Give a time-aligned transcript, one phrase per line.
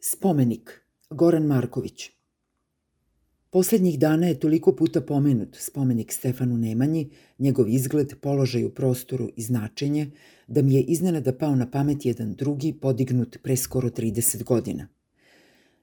[0.00, 0.80] Spomenik
[1.10, 2.10] Goran Marković
[3.50, 9.42] Poslednjih dana je toliko puta pomenut spomenik Stefanu Nemanji, njegov izgled, položaj u prostoru i
[9.42, 10.10] značenje,
[10.48, 14.88] da mi je iznenada pao na pamet jedan drugi podignut pre skoro 30 godina.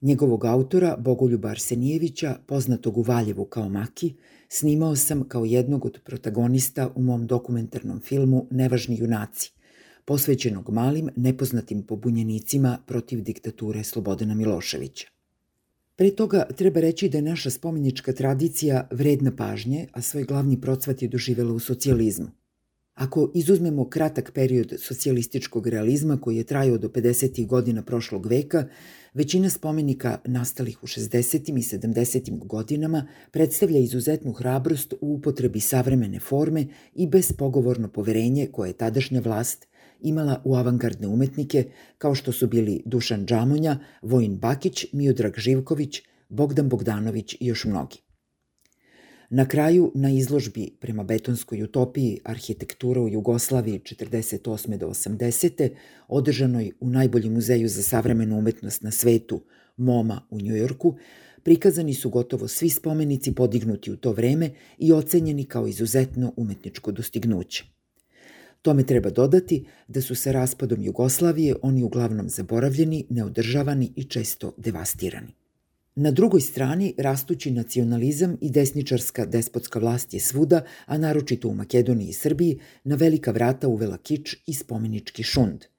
[0.00, 4.14] Njegovog autora, Bogoljuba Arsenijevića, poznatog u Valjevu kao Maki,
[4.48, 9.52] snimao sam kao jednog od protagonista u mom dokumentarnom filmu Nevažni junaci,
[10.04, 15.08] posvećenog malim, nepoznatim pobunjenicima protiv diktature Slobodana Miloševića.
[15.96, 21.02] Pre toga treba reći da je naša spomenička tradicija vredna pažnje, a svoj glavni procvat
[21.02, 22.30] je doživela u socijalizmu.
[22.94, 27.46] Ako izuzmemo kratak period socijalističkog realizma koji je trajao do 50.
[27.46, 28.64] godina prošlog veka,
[29.14, 31.58] većina spomenika nastalih u 60.
[31.58, 32.46] i 70.
[32.46, 39.69] godinama predstavlja izuzetnu hrabrost u upotrebi savremene forme i bezpogovorno poverenje koje je tadašnja vlast
[40.02, 41.64] imala u avangardne umetnike
[41.98, 47.98] kao što su bili Dušan Džamonja, Vojin Bakić, Miodrag Živković, Bogdan Bogdanović i još mnogi.
[49.30, 54.76] Na kraju, na izložbi prema betonskoj utopiji arhitektura u Jugoslaviji 48.
[54.76, 55.70] do 80.
[56.08, 59.40] održanoj u najboljem muzeju za savremenu umetnost na svetu,
[59.76, 60.96] MoMA u Njujorku,
[61.42, 67.79] prikazani su gotovo svi spomenici podignuti u to vreme i ocenjeni kao izuzetno umetničko dostignuće.
[68.62, 75.34] Tome treba dodati da su sa raspadom Jugoslavije oni uglavnom zaboravljeni, neodržavani i često devastirani.
[75.94, 82.08] Na drugoj strani rastući nacionalizam i desničarska despotska vlast je svuda, a naročito u Makedoniji
[82.08, 85.64] i Srbiji, na velika vrata uvela kič i spomenički šund–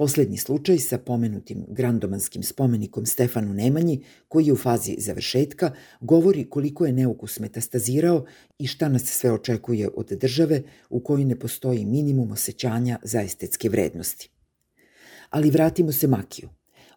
[0.00, 6.86] Poslednji slučaj sa pomenutim grandomanskim spomenikom Stefanu Nemanji, koji je u fazi završetka, govori koliko
[6.86, 8.24] je neukus metastazirao
[8.58, 13.68] i šta nas sve očekuje od države u kojoj ne postoji minimum osjećanja za estetske
[13.68, 14.30] vrednosti.
[15.30, 16.48] Ali vratimo se Makiju.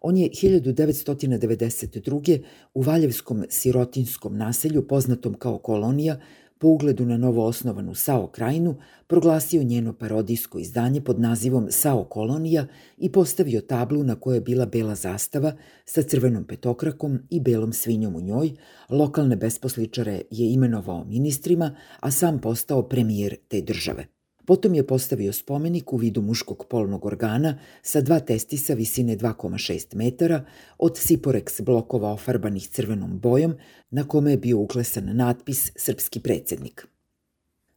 [0.00, 2.42] On je 1992.
[2.74, 6.20] u Valjevskom sirotinskom naselju, poznatom kao kolonija,
[6.62, 8.74] po ugledu na novo osnovanu Sao krajinu,
[9.06, 12.66] proglasio njeno parodijsko izdanje pod nazivom Sao kolonija
[12.98, 15.52] i postavio tablu na kojoj je bila bela zastava
[15.84, 18.50] sa crvenom petokrakom i belom svinjom u njoj,
[18.88, 24.11] lokalne besposličare je imenovao ministrima, a sam postao premijer te države.
[24.46, 30.44] Potom je postavio spomenik u vidu muškog polnog organa sa dva testisa visine 2,6 metara
[30.78, 33.54] od Siporex blokova ofarbanih crvenom bojom
[33.90, 36.86] na kome je bio uklesan natpis Srpski predsednik.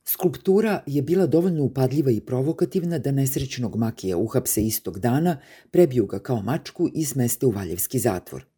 [0.03, 5.37] Skulptura je bila dovoljno upadljiva i provokativna da nesrećnog makija uhapse istog dana,
[5.71, 8.45] prebiju ga kao mačku i smeste u Valjevski zatvor–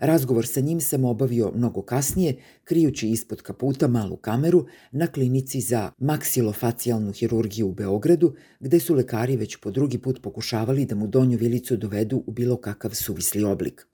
[0.00, 5.92] Razgovor sa njim sam obavio mnogo kasnije, krijući ispod kaputa malu kameru na klinici za
[5.98, 11.38] maksilofacijalnu hirurgiju u Beogradu, gde su lekari već po drugi put pokušavali da mu donju
[11.38, 13.86] vilicu dovedu u bilo kakav suvisli oblik.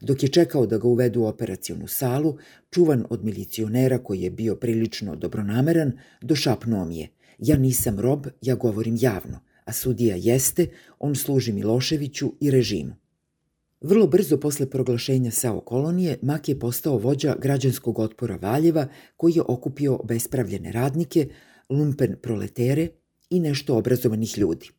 [0.00, 2.36] Dok je čekao da ga uvedu u operacionu salu,
[2.70, 5.92] čuvan od milicionera koji je bio prilično dobronameran,
[6.22, 7.08] došapnuo mi je–
[7.38, 10.66] ja nisam rob, ja govorim javno, a sudija jeste,
[10.98, 12.94] on služi Miloševiću i režimu.
[13.80, 19.42] Vrlo brzo posle proglašenja SAO kolonije, Mak je postao vođa građanskog otpora Valjeva koji je
[19.48, 21.28] okupio bespravljene radnike,
[21.68, 22.88] lumpen proletere
[23.30, 24.70] i nešto obrazovanih ljudi.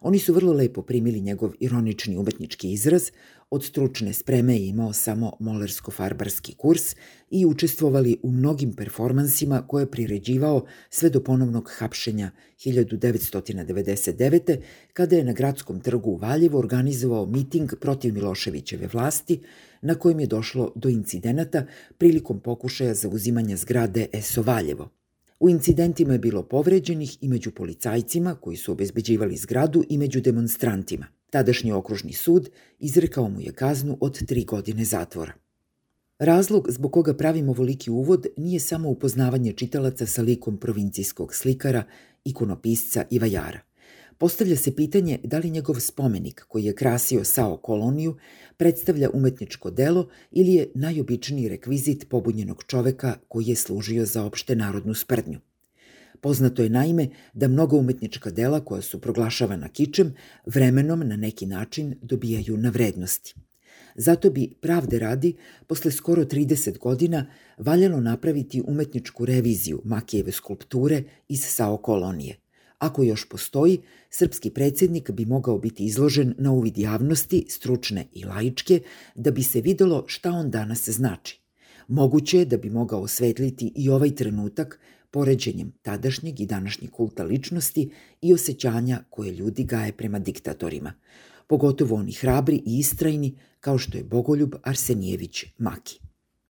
[0.00, 3.10] Oni su vrlo lepo primili njegov ironični umetnički izraz,
[3.50, 6.96] od stručne spreme je imao samo molersko-farbarski kurs
[7.30, 12.30] i učestvovali u mnogim performansima koje je priređivao sve do ponovnog hapšenja
[12.64, 14.58] 1999.
[14.92, 19.40] kada je na gradskom trgu u Valjevu organizovao miting protiv Miloševićeve vlasti
[19.82, 21.66] na kojem je došlo do incidenata
[21.98, 24.90] prilikom pokušaja zauzimanja zgrade ESO Valjevo.
[25.40, 31.06] U incidentima je bilo povređenih i među policajcima koji su obezbeđivali zgradu i među demonstrantima.
[31.30, 35.32] Tadašnji okružni sud izrekao mu je kaznu od tri godine zatvora.
[36.18, 41.84] Razlog zbog koga pravimo ovoliki uvod nije samo upoznavanje čitalaca sa likom provincijskog slikara,
[42.24, 43.65] ikonopisca i vajara.
[44.18, 48.16] Postavlja se pitanje da li njegov spomenik koji je krasio Sao koloniju
[48.56, 54.94] predstavlja umetničko delo ili je najobičniji rekvizit pobunjenog čoveka koji je služio za opšte narodnu
[54.94, 55.38] sprdnju.
[56.20, 60.14] Poznato je naime da mnoga umetnička dela koja su proglašavana kičem
[60.46, 63.34] vremenom na neki način dobijaju na vrednosti.
[63.94, 65.36] Zato bi, pravde radi,
[65.66, 67.26] posle skoro 30 godina
[67.58, 72.36] valjalo napraviti umetničku reviziju Makijeve skulpture iz Sao kolonije–
[72.78, 73.78] Ako još postoji,
[74.10, 78.80] srpski predsednik bi mogao biti izložen na uvid javnosti, stručne i laičke,
[79.14, 81.40] da bi se videlo šta on danas znači.
[81.88, 84.80] Moguće je da bi mogao osvetliti i ovaj trenutak
[85.10, 87.90] poređenjem tadašnjeg i današnjeg kulta ličnosti
[88.22, 90.92] i osjećanja koje ljudi gaje prema diktatorima.
[91.46, 96.00] pogotovo oni hrabri i istrajni kao što je Bogoljub Arsenijević Maki.